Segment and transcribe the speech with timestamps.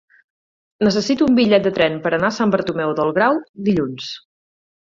[0.87, 4.13] Necessito un bitllet de tren per anar a Sant Bartomeu del Grau dilluns.